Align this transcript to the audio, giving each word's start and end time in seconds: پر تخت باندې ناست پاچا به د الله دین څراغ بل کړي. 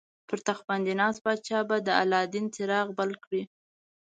پر 0.27 0.39
تخت 0.47 0.63
باندې 0.69 0.93
ناست 0.99 1.19
پاچا 1.25 1.59
به 1.69 1.77
د 1.87 1.89
الله 2.01 2.21
دین 2.33 2.45
څراغ 2.55 2.87
بل 2.99 3.11
کړي. 3.23 3.43